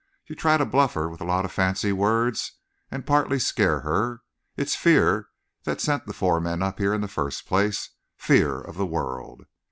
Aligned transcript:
You 0.25 0.35
try 0.35 0.57
to 0.57 0.65
bluff 0.65 0.95
her 0.95 1.07
with 1.07 1.21
a 1.21 1.25
lot 1.25 1.45
of 1.45 1.51
fancy 1.51 1.91
words 1.91 2.53
and 2.89 3.05
partly 3.05 3.37
scare 3.37 3.81
her. 3.81 4.23
It's 4.57 4.73
fear 4.75 5.29
that 5.63 5.79
sent 5.79 6.07
the 6.07 6.13
four 6.13 6.41
men 6.41 6.63
up 6.63 6.79
here 6.79 6.95
in 6.95 7.01
the 7.01 7.07
first 7.07 7.45
place 7.45 7.91
fear 8.17 8.59
of 8.59 8.77
the 8.77 8.85
world. 8.87 9.45